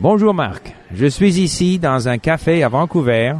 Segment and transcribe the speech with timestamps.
[0.00, 3.32] Bonjour Marc, je suis ici dans un café à Vancouver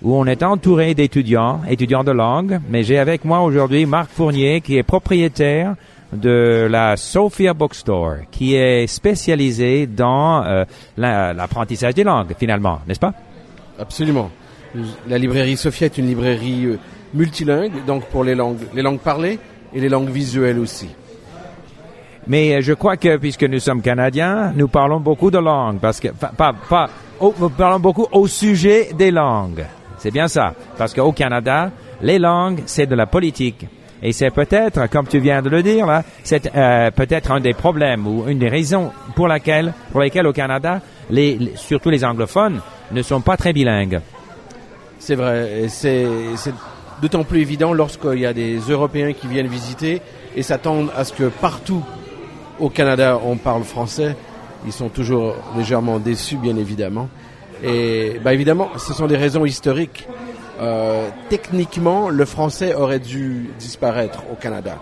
[0.00, 4.62] où on est entouré d'étudiants, étudiants de langue, mais j'ai avec moi aujourd'hui Marc Fournier
[4.62, 5.74] qui est propriétaire
[6.14, 10.64] de la Sophia Bookstore, qui est spécialisée dans euh,
[10.96, 13.12] l'apprentissage des langues, finalement, n'est-ce pas?
[13.78, 14.30] Absolument.
[15.06, 16.78] La librairie Sophia est une librairie euh,
[17.12, 19.38] multilingue, donc pour les langues, les langues parlées
[19.74, 20.88] et les langues visuelles aussi.
[22.26, 26.00] Mais euh, je crois que puisque nous sommes Canadiens, nous parlons beaucoup de langues, parce
[26.00, 29.64] que pas, pas, nous parlons beaucoup au sujet des langues.
[29.98, 31.70] C'est bien ça, parce qu'au Canada,
[32.02, 33.66] les langues, c'est de la politique.
[34.02, 37.52] Et c'est peut-être, comme tu viens de le dire là, c'est euh, peut-être un des
[37.52, 40.80] problèmes ou une des raisons pour laquelle, pour lesquelles au Canada,
[41.10, 42.60] les, surtout les anglophones,
[42.92, 44.00] ne sont pas très bilingues.
[44.98, 46.06] C'est vrai, c'est
[47.02, 50.00] d'autant plus évident lorsqu'il y a des Européens qui viennent visiter
[50.36, 51.84] et s'attendent à ce que partout
[52.60, 54.16] au Canada on parle français.
[54.66, 57.08] Ils sont toujours légèrement déçus, bien évidemment.
[57.64, 60.06] Et bah, évidemment, ce sont des raisons historiques.
[60.60, 64.78] Euh, techniquement, le français aurait dû disparaître au Canada.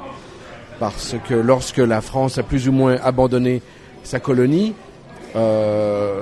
[0.80, 3.62] Parce que lorsque la France a plus ou moins abandonné
[4.02, 4.74] sa colonie,
[5.36, 6.20] euh,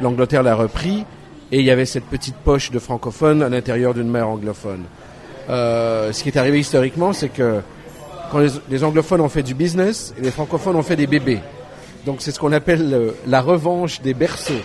[0.00, 1.04] l'Angleterre l'a repris
[1.50, 4.84] et il y avait cette petite poche de francophones à l'intérieur d'une mer anglophone.
[5.48, 7.62] Euh, ce qui est arrivé historiquement, c'est que
[8.30, 11.40] quand les, anglophones ont fait du business, et les francophones ont fait des bébés.
[12.06, 14.62] Donc c'est ce qu'on appelle euh, la revanche des berceaux.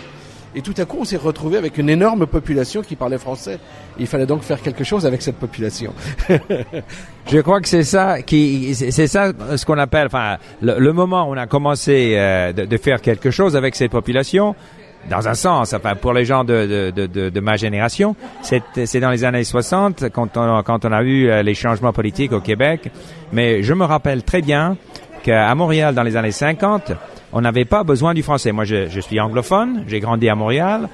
[0.56, 3.58] Et tout à coup, on s'est retrouvé avec une énorme population qui parlait français.
[3.98, 5.92] Il fallait donc faire quelque chose avec cette population.
[7.26, 11.32] Je crois que c'est ça qui, c'est ça ce qu'on appelle, enfin, le, moment où
[11.32, 14.54] on a commencé euh, de, de, faire quelque chose avec cette population,
[15.10, 20.10] dans un sens, enfin pour les gens de, ma génération, c'est dans les années 60
[20.10, 22.90] quand on, a eu euh, les changements politiques au Québec.
[23.32, 24.76] Mais je me rappelle très bien
[25.22, 26.92] qu'à Montréal, dans les années 50,
[27.32, 28.52] on n'avait pas besoin du français.
[28.52, 30.88] Moi, je suis anglophone, j'ai grandi à Montréal.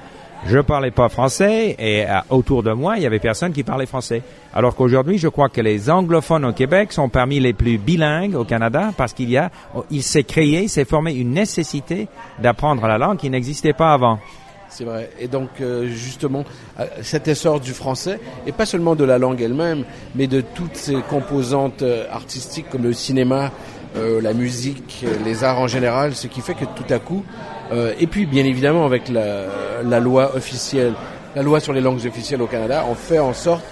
[0.45, 3.85] Je parlais pas français et euh, autour de moi, il y avait personne qui parlait
[3.85, 4.23] français.
[4.53, 8.43] Alors qu'aujourd'hui, je crois que les anglophones au Québec sont parmi les plus bilingues au
[8.43, 9.51] Canada parce qu'il y a,
[9.91, 12.07] il s'est créé, s'est formé une nécessité
[12.39, 14.19] d'apprendre la langue qui n'existait pas avant.
[14.67, 15.11] C'est vrai.
[15.19, 16.43] Et donc, euh, justement,
[16.79, 19.85] euh, cet essor du français, et pas seulement de la langue elle-même,
[20.15, 23.51] mais de toutes ces composantes artistiques comme le cinéma,
[23.93, 27.25] la musique, les arts en général, ce qui fait que tout à coup,
[27.71, 30.93] euh, et puis, bien évidemment, avec la, loi officielle,
[31.35, 33.63] la loi sur les langues officielles au Canada, on fait en sorte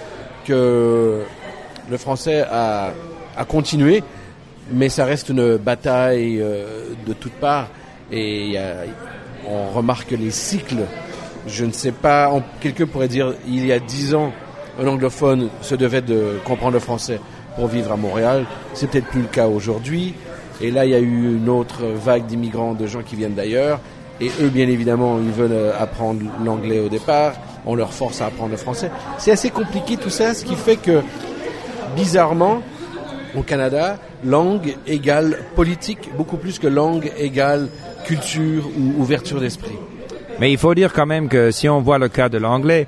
[0.46, 1.22] que
[1.90, 2.92] le français a,
[3.36, 4.04] a continué,
[4.72, 7.68] mais ça reste une bataille euh, de toutes parts.
[8.12, 8.56] Et
[9.48, 10.86] on remarque les cycles.
[11.46, 14.32] Je ne sais pas, quelqu'un pourrait dire, il y a dix ans,
[14.82, 17.20] un anglophone se devait de comprendre le français
[17.56, 18.46] pour vivre à Montréal.
[18.74, 20.16] C'est peut-être plus le cas aujourd'hui.
[20.62, 23.80] Et là, il y a eu une autre vague d'immigrants, de gens qui viennent d'ailleurs.
[24.22, 27.34] Et eux, bien évidemment, ils veulent euh, apprendre l'anglais au départ.
[27.66, 28.92] On leur force à apprendre le français.
[29.18, 31.02] C'est assez compliqué tout ça, ce qui fait que,
[31.96, 32.62] bizarrement,
[33.38, 37.70] au Canada, langue égale politique, beaucoup plus que langue égale
[38.06, 39.76] culture ou ouverture d'esprit.
[40.40, 42.88] Mais il faut dire quand même que si on voit le cas de l'anglais,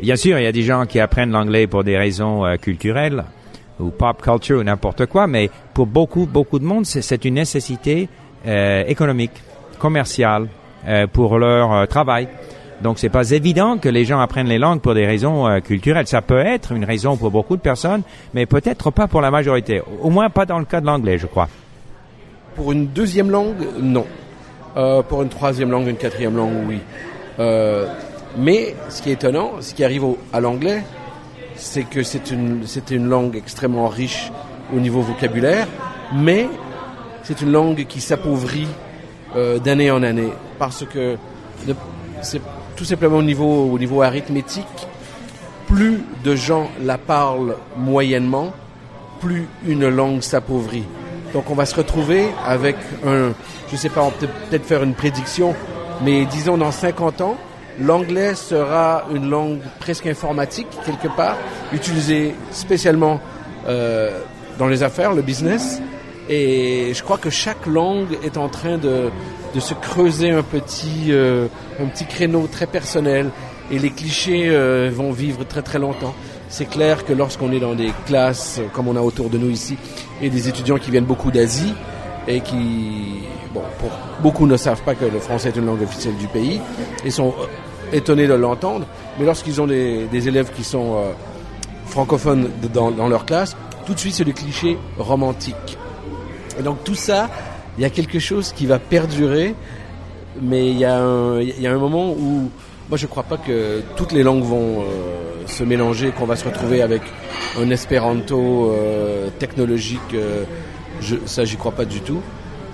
[0.00, 3.24] bien sûr, il y a des gens qui apprennent l'anglais pour des raisons euh, culturelles
[3.80, 8.08] ou pop culture ou n'importe quoi, mais pour beaucoup, beaucoup de monde, c'est une nécessité
[8.46, 9.32] euh, économique,
[9.78, 10.48] commerciale,
[10.86, 12.28] euh, pour leur euh, travail.
[12.82, 16.06] Donc c'est pas évident que les gens apprennent les langues pour des raisons euh, culturelles.
[16.06, 18.02] Ça peut être une raison pour beaucoup de personnes,
[18.34, 19.80] mais peut-être pas pour la majorité.
[20.02, 21.48] Au moins pas dans le cas de l'anglais, je crois.
[22.54, 24.04] Pour une deuxième langue, non.
[25.08, 26.78] pour une troisième langue, une quatrième langue, oui.
[28.38, 30.82] mais ce qui est étonnant, ce qui arrive à l'anglais,
[31.56, 34.30] c'est que c'est une, une langue extrêmement riche
[34.74, 35.68] au niveau vocabulaire,
[36.14, 36.48] mais
[37.22, 38.68] c'est une langue qui s'appauvrit
[39.36, 40.32] euh, d'année en année.
[40.58, 41.16] Parce que
[42.22, 42.40] c'est
[42.76, 44.64] tout simplement au niveau, au niveau arithmétique,
[45.66, 48.52] plus de gens la parlent moyennement,
[49.20, 50.84] plus une langue s'appauvrit.
[51.32, 52.76] Donc on va se retrouver avec
[53.06, 53.32] un,
[53.70, 55.54] je sais pas, on peut peut-être faire une prédiction,
[56.04, 57.36] mais disons dans 50 ans,
[57.80, 61.36] l'anglais sera une langue presque informatique quelque part,
[61.72, 63.20] utilisée spécialement
[63.66, 64.20] euh,
[64.58, 65.80] dans les affaires, le business,
[66.28, 69.10] et je crois que chaque langue est en train de,
[69.54, 71.48] de se creuser un petit, euh,
[71.80, 73.30] un petit créneau très personnel.
[73.70, 76.14] Et les clichés euh, vont vivre très très longtemps.
[76.48, 79.76] C'est clair que lorsqu'on est dans des classes comme on a autour de nous ici,
[80.20, 81.74] et des étudiants qui viennent beaucoup d'Asie,
[82.26, 83.22] et qui,
[83.52, 83.90] bon, pour,
[84.20, 86.60] beaucoup ne savent pas que le français est une langue officielle du pays,
[87.04, 87.34] et sont
[87.92, 88.86] étonnés de l'entendre.
[89.18, 91.12] Mais lorsqu'ils ont des, élèves qui sont euh,
[91.86, 93.56] francophones dans, leur classe,
[93.86, 95.78] tout de suite c'est le cliché romantique.
[96.58, 97.28] Et donc tout ça,
[97.76, 99.54] il y a quelque chose qui va perdurer
[100.40, 102.50] mais il y, a un, moment où
[102.88, 106.44] moi je crois pas que toutes les langues vont euh, se mélanger, qu'on va se
[106.44, 107.02] retrouver avec
[107.60, 110.00] un espéranto euh, technologique.
[111.00, 112.20] Je, ça, j'y crois pas du tout.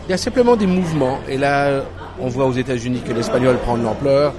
[0.09, 1.19] Il y a simplement des mouvements.
[1.29, 1.83] Et là,
[2.21, 4.33] on voit aux États-Unis que l'espagnol prend de l'ampleur.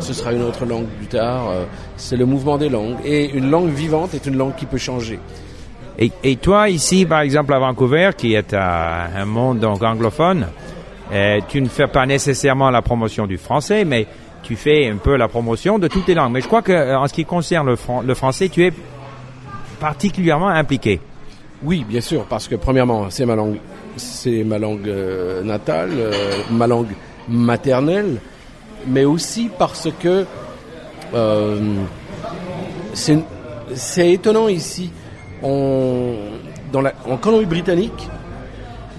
[0.00, 1.48] Ce sera une autre langue plus tard.
[1.50, 1.64] Euh,
[1.96, 2.96] c'est le mouvement des langues.
[3.04, 5.18] Et une langue vivante est une langue qui peut changer.
[5.98, 10.46] Et, et toi, ici, par exemple, à Vancouver, qui est un, un monde donc anglophone,
[11.12, 14.06] euh, tu ne fais pas nécessairement la promotion du français, mais
[14.42, 16.32] tu fais un peu la promotion de toutes les langues.
[16.32, 18.72] Mais je crois que euh, en ce qui concerne le français, tu es
[19.80, 21.00] particulièrement impliqué.
[21.62, 23.58] Oui, bien sûr, parce que premièrement, c'est ma langue,
[23.96, 26.12] c'est ma langue euh, natale, euh,
[26.52, 26.94] ma langue
[27.28, 28.20] maternelle,
[28.86, 30.24] mais aussi parce que
[31.14, 31.74] euh,
[32.94, 34.90] c'est étonnant ici.
[35.42, 36.14] On,
[36.72, 38.08] dans la, en Colombie-Britannique,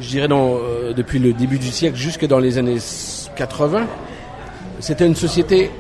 [0.02, 2.78] je dirais dans, euh, depuis le début du siècle jusque dans les années
[3.36, 3.88] 80,
[4.80, 5.72] c'était une société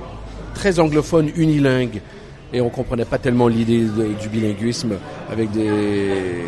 [0.53, 2.01] très anglophone, unilingue.
[2.51, 3.86] Et on comprenait pas tellement l'idée
[4.19, 4.94] du bilinguisme
[5.31, 6.46] avec des,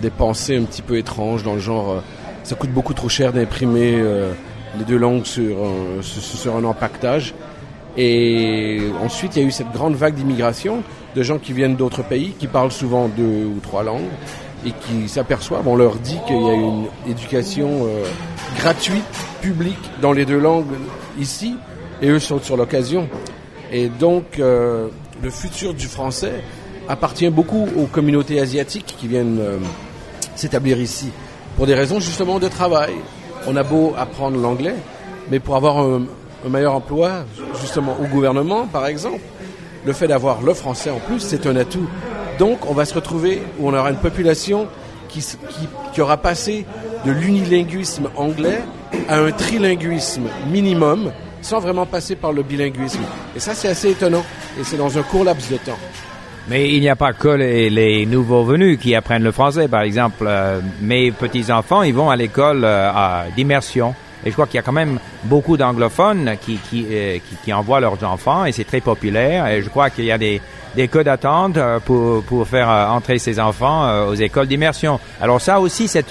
[0.00, 2.00] des pensées un petit peu étranges dans le genre euh,
[2.44, 4.32] ça coûte beaucoup trop cher d'imprimer euh,
[4.78, 5.56] les deux langues sur,
[6.00, 7.34] sur, un empaquetage.
[7.96, 10.82] Et ensuite, il y a eu cette grande vague d'immigration
[11.14, 14.08] de gens qui viennent d'autres pays, qui parlent souvent deux ou trois langues
[14.64, 18.04] et qui s'aperçoivent, on leur dit qu'il y a une éducation euh,
[18.56, 19.02] gratuite,
[19.40, 20.66] publique, dans les deux langues
[21.18, 21.56] ici,
[22.00, 23.08] et eux sont sur l'occasion.
[23.72, 24.88] Et donc, euh,
[25.22, 26.44] le futur du français
[26.88, 29.56] appartient beaucoup aux communautés asiatiques qui viennent euh,
[30.36, 31.08] s'établir ici,
[31.56, 32.92] pour des raisons justement de travail.
[33.46, 34.74] On a beau apprendre l'anglais,
[35.30, 36.02] mais pour avoir un,
[36.48, 37.24] meilleur emploi,
[37.60, 39.20] justement au gouvernement par exemple,
[39.86, 41.88] le fait d'avoir le français en plus, c'est un atout.
[42.38, 44.66] Donc on va se retrouver où on aura une population
[45.08, 46.66] qui aura passé
[47.06, 48.60] de l'unilinguisme anglais
[49.08, 53.02] à un trilinguisme minimum sans vraiment passer par le bilinguisme.
[53.36, 54.24] Et ça c'est assez étonnant
[54.58, 55.78] et c'est dans un court laps de temps.
[56.48, 59.68] Mais il n'y a pas que les, nouveaux venus qui apprennent le français.
[59.68, 62.90] Par exemple, euh, mes petits-enfants, ils vont à l'école euh,
[63.36, 63.94] d'immersion.
[64.24, 66.58] Et je crois qu'il y a quand même beaucoup d'anglophones qui,
[66.90, 69.46] euh, qui, qui envoient leurs enfants et c'est très populaire.
[69.46, 70.40] Et je crois qu'il y a des,
[70.74, 74.98] des queues d'attente pour, pour faire entrer ces enfants aux écoles d'immersion.
[75.20, 76.06] Alors ça aussi, c'est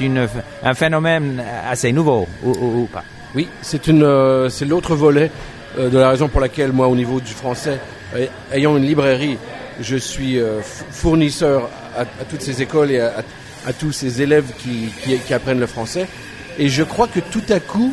[0.63, 3.03] un phénomène assez nouveau, ou, ou- ou pas.
[3.33, 5.31] Oui, c'est une, euh, c'est l'autre volet
[5.77, 7.79] euh, de la raison pour laquelle moi, au niveau du français,
[8.15, 9.37] euh, ayant une librairie,
[9.79, 10.37] je suis
[10.91, 13.23] fournisseur à, toutes ces écoles et à,
[13.65, 14.91] à- tous ces élèves qui,
[15.25, 16.07] qui, apprennent le français.
[16.59, 17.91] Et je crois que tout à coup,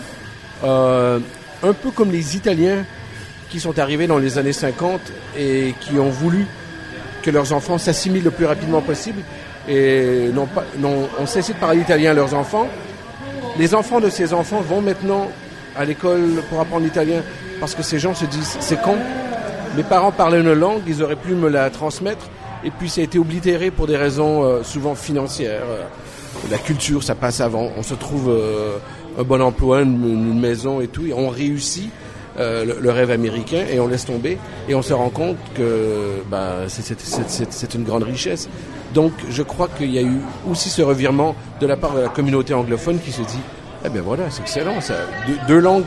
[0.65, 2.85] un peu comme les Italiens
[3.49, 5.01] qui sont arrivés dans les années 50
[5.39, 6.47] et qui ont voulu
[7.23, 9.23] que leurs enfants s'assimilent le plus rapidement possible
[9.69, 12.69] et n'ont pas, n'ont, ont cessé de parler italien à leurs enfants,
[13.59, 15.29] les enfants de ces enfants vont maintenant
[15.77, 17.23] à l'école pour apprendre l'italien
[17.61, 18.97] parce que ces gens se disent c'est con.
[19.77, 22.27] Mes parents parlaient une langue, ils auraient pu me la transmettre
[22.65, 25.63] et puis ça a été oblitéré pour des raisons euh, souvent financières.
[25.69, 25.85] Euh,
[26.51, 27.71] La culture, ça passe avant.
[27.77, 28.79] On se trouve euh,
[29.19, 31.91] un bon emploi, une, une maison et tout, et on réussit
[32.39, 34.39] euh, le, le rêve américain et on laisse tomber
[34.69, 38.49] et on se rend compte que bah, c'est- une grande richesse.
[38.95, 40.19] Donc je crois qu'il y a eu
[40.51, 43.41] aussi ce revirement de la part de la communauté anglophone qui se dit
[43.85, 44.95] eh bien voilà, c'est excellent ça.
[45.27, 45.85] Deux, deux langues,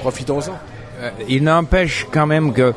[0.00, 0.52] profitons-en.
[1.00, 2.72] Euh, il n'empêche quand même que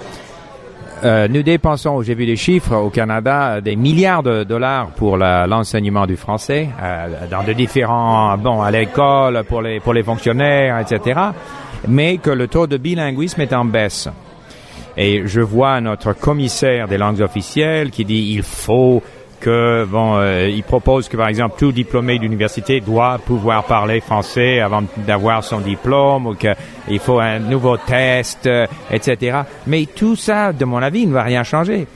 [1.03, 6.07] euh, nous dépensons, j'ai vu des chiffres au Canada, des milliards de dollars pour l'enseignement
[6.07, 11.19] du français euh, dans de différents, bon, à l'école, pour les pour les fonctionnaires, etc.
[11.87, 14.09] Mais que le taux de bilinguisme est en baisse.
[14.97, 19.03] Et je vois notre commissaire des langues officielles qui dit il faut
[19.39, 24.59] que bon, euh, il propose que par exemple tout diplômé d'université doit pouvoir parler français
[24.59, 29.39] avant d'avoir son diplôme ou qu'il faut un nouveau test, euh, etc.
[29.67, 31.87] Mais tout ça, de mon avis, ne va rien changer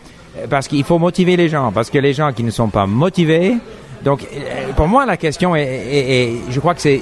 [0.50, 3.56] parce qu'il faut motiver les gens, parce que les gens qui ne sont pas motivés,
[4.04, 7.02] donc euh, pour moi la question est, est- est- je crois que c'est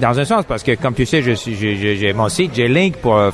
[0.00, 3.30] dans un sens parce que comme tu sais j'ai- mon site j'ai Link pour euh,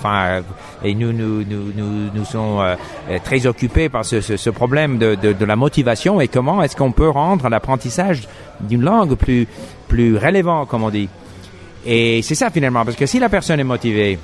[0.85, 2.75] et nous nous nous nous, nous sommes euh,
[3.11, 7.49] euh, très occupés par ce, problème de la motivation et comment est-ce qu'on peut rendre
[7.49, 8.29] l'apprentissage
[8.61, 9.47] d'une langue plus
[9.89, 11.09] plus relevant comme on dit.
[11.87, 14.19] Et c'est ça finalement parce que si la personne est motivée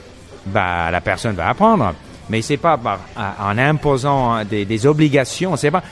[0.46, 1.94] bah la personne va apprendre
[2.28, 2.78] mais c'est pas
[3.16, 5.82] en imposant hein, des, obligations c'est pas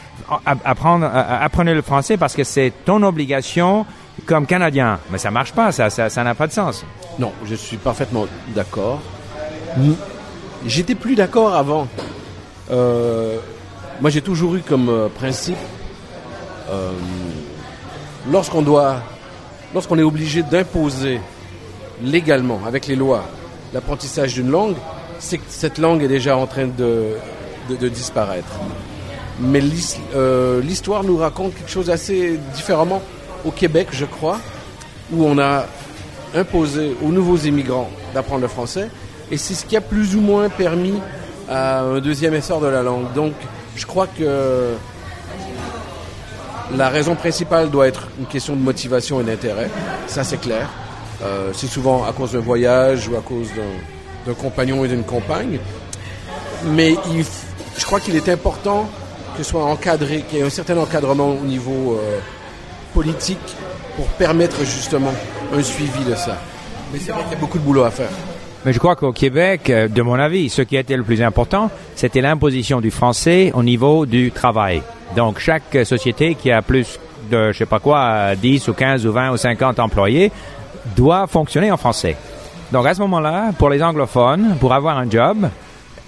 [0.64, 3.84] apprendre apprenez le français parce que c'est ton obligation
[4.26, 6.84] comme canadien mais ça marche pas ça n'a pas de sens
[7.18, 9.00] Non, je suis parfaitement d'accord.
[10.66, 11.88] J'étais plus d'accord avant.
[12.70, 13.38] Euh,
[14.00, 15.56] moi, j'ai toujours eu comme euh, principe,
[16.70, 16.92] euh,
[18.30, 18.96] lorsqu'on doit,
[19.74, 21.20] lorsqu'on est obligé d'imposer
[22.02, 23.24] légalement, avec les lois,
[23.72, 24.76] l'apprentissage d'une langue,
[25.20, 27.14] c'est que cette langue est déjà en train de,
[27.88, 28.58] disparaître.
[29.38, 29.62] Mais
[30.14, 33.00] euh, l'histoire nous raconte quelque chose assez différemment
[33.44, 34.40] au Québec, je crois,
[35.12, 35.66] où on a
[36.34, 38.88] imposé aux nouveaux immigrants d'apprendre le français,
[39.30, 40.98] et c'est ce qui a plus ou moins permis
[41.48, 43.12] à un deuxième essor de la langue.
[43.14, 43.34] Donc,
[43.76, 44.74] je crois que
[46.76, 49.70] la raison principale doit être une question de motivation et d'intérêt,
[50.06, 50.68] ça c'est clair.
[51.22, 53.99] Euh, c'est souvent à cause d'un voyage ou à cause d'un
[54.32, 55.58] compagnon et d'une compagne.
[56.64, 56.94] Mais
[57.78, 58.88] je crois qu'il est important
[59.36, 62.18] que soit encadré, qu'il y ait un certain encadrement au niveau euh,
[62.94, 63.38] politique
[63.96, 65.12] pour permettre justement
[65.54, 66.36] un suivi de ça.
[66.92, 68.10] Mais c'est vrai qu'il y a beaucoup de boulot à faire.
[68.64, 71.70] Mais je crois qu'au Québec, euh, de mon avis, ce qui était le plus important,
[71.94, 74.82] c'était l'imposition du français au niveau du travail.
[75.16, 76.98] Donc, chaque société qui a plus
[77.30, 80.30] de, je sais pas quoi, 10 ou 15 ou 20 ou 50 employés
[80.96, 82.16] doit fonctionner en français.
[82.72, 85.48] Donc, à ce moment-là, pour les anglophones, pour avoir un job,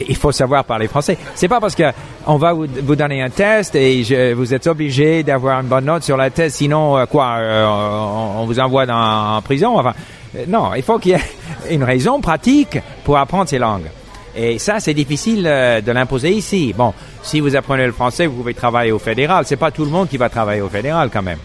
[0.08, 1.16] il faut savoir parler français.
[1.34, 1.84] C'est pas parce que
[2.26, 6.16] on va vous, donner un test et vous êtes obligé d'avoir une bonne note sur
[6.16, 9.78] la test, sinon euh, quoi, euh, on, vous envoie dans, en prison.
[9.78, 9.94] Enfin,
[10.36, 13.90] euh, non, il faut qu'il y ait une raison pratique pour apprendre ces langues.
[14.34, 16.72] Et ça, c'est difficile de l'imposer ici.
[16.74, 19.44] Bon, si vous apprenez le français, vous pouvez travailler au fédéral.
[19.46, 21.38] C'est pas tout le monde qui va travailler au fédéral quand même.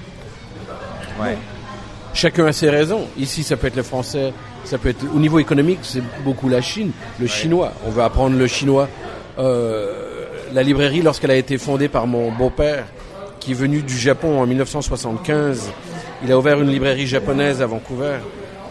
[1.21, 1.37] Ouais.
[2.17, 3.05] Chacun a ses raisons.
[3.19, 4.33] Ici, ça peut être le français,
[4.63, 7.73] ça peut être au niveau économique, c'est beaucoup la Chine, le chinois.
[7.85, 8.89] On veut apprendre le chinois.
[9.37, 12.85] Euh, la librairie, lorsqu'elle a été fondée par mon beau-père,
[13.39, 15.69] qui est venu du Japon en 1975,
[16.23, 18.17] il a ouvert une librairie japonaise à Vancouver.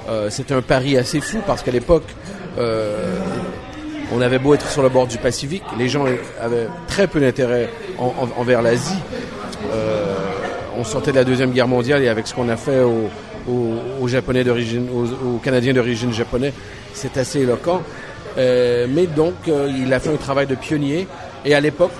[0.08, 2.08] Euh, C'était un pari assez fou parce qu'à l'époque,
[2.58, 3.16] euh,
[4.12, 6.04] on avait beau être sur le bord du Pacifique, les gens
[6.42, 7.70] avaient très peu d'intérêt
[8.36, 8.98] envers l'Asie.
[9.72, 10.16] Euh,
[10.76, 12.82] on sortait de la deuxième guerre mondiale et avec ce qu'on a fait
[13.48, 16.52] aux, japonais d'origine, aux, canadiens d'origine japonais,
[16.92, 17.82] c'est assez éloquent.
[18.38, 21.06] Euh, mais donc, euh, il a fait un travail de pionnier
[21.44, 21.92] et à l'époque,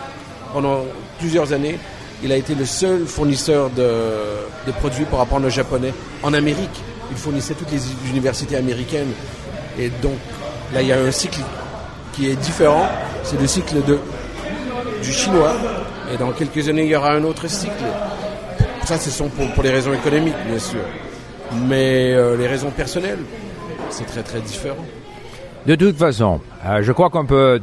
[0.53, 0.85] pendant
[1.19, 1.79] plusieurs années,
[2.23, 6.83] il a été le seul fournisseur de, produits pour apprendre le japonais en Amérique.
[7.11, 9.13] Il fournissait toutes les universités américaines.
[9.79, 10.17] Et donc,
[10.75, 11.41] là, il y a un cycle
[12.13, 12.89] qui est différent.
[13.23, 13.77] C'est le cycle
[15.03, 15.55] du chinois.
[16.13, 17.85] Et dans quelques années, il y aura un autre cycle.
[18.85, 20.81] Ça, ce sont pour les raisons économiques, bien sûr.
[21.53, 23.21] Mais euh, les raisons personnelles,
[23.91, 24.85] c'est très très différent.
[25.67, 27.61] De toute façon, euh, je crois qu'on peut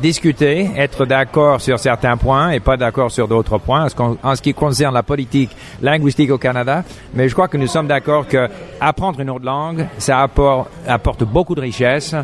[0.00, 3.86] discuter, être d'accord sur certains points et pas d'accord sur d'autres points
[4.22, 6.82] en ce qui concerne la politique linguistique au Canada.
[7.14, 8.48] Mais je crois que nous sommes d'accord que
[8.80, 12.14] apprendre une autre langue, ça apporte, beaucoup de richesses.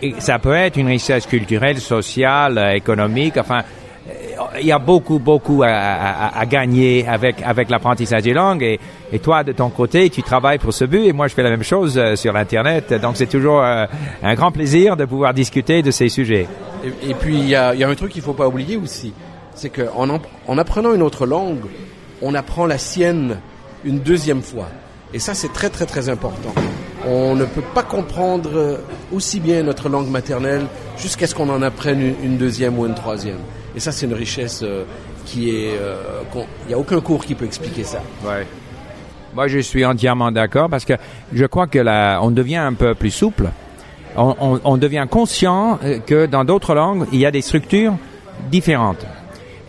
[0.00, 3.36] Et ça peut être une richesse culturelle, sociale, économique.
[3.36, 3.62] Enfin,
[4.60, 8.78] il y a beaucoup, beaucoup à, gagner avec, avec l'apprentissage des langues.
[9.12, 11.50] Et, toi, de ton côté, tu travailles pour ce but et moi, je fais la
[11.50, 12.94] même chose euh, sur l'Internet.
[12.94, 13.86] Donc, c'est toujours euh,
[14.22, 16.46] un grand plaisir de pouvoir discuter de ces sujets.
[17.02, 19.12] Et, puis, il y a, y a, un truc qu'il faut pas oublier aussi.
[19.54, 20.08] C'est qu'en
[20.46, 21.66] en apprenant une autre langue,
[22.22, 23.38] on apprend la sienne
[23.84, 24.68] une deuxième fois.
[25.12, 26.54] Et ça, c'est très, très, très important.
[27.06, 28.80] On ne peut pas comprendre
[29.12, 33.40] aussi bien notre langue maternelle jusqu'à ce qu'on en apprenne une deuxième ou une troisième.
[33.74, 34.84] Et ça, c'est une richesse euh,
[35.24, 35.76] qui est.
[35.78, 36.22] Euh,
[36.64, 38.00] il n'y a aucun cours qui peut expliquer ça.
[38.24, 38.46] Ouais.
[39.34, 40.92] Moi, je suis entièrement d'accord parce que
[41.32, 43.48] je crois que là, on devient un peu plus souple.
[44.14, 47.94] On, on, on devient conscient euh, que dans d'autres langues, il y a des structures
[48.50, 49.06] différentes.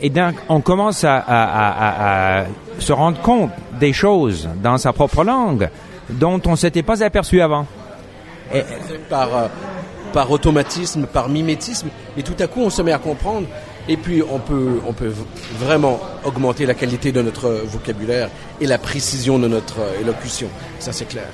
[0.02, 2.46] Et donc, on commence à, à, à, à
[2.80, 5.70] se rendre compte des choses dans sa propre langue
[6.10, 7.66] dont on s'était pas aperçu avant.
[8.54, 8.64] Et,
[9.10, 9.30] par,
[10.12, 13.48] par automatisme, par mimétisme, et tout à coup, on se met à comprendre
[13.88, 15.12] et puis on peut, on peut
[15.60, 18.30] vraiment augmenter la qualité de notre vocabulaire
[18.62, 20.48] et la précision de notre élocution.
[20.80, 21.30] Ça c'est clair.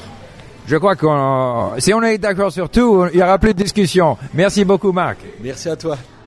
[0.67, 1.07] Je crois que
[1.79, 4.17] si on est d'accord sur tout, il y aura plus de discussion.
[4.33, 5.17] Merci beaucoup Marc.
[5.41, 5.97] Merci à toi.